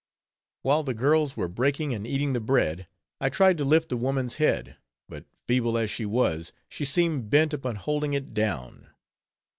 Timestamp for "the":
0.81-0.95, 2.33-2.39, 3.89-3.97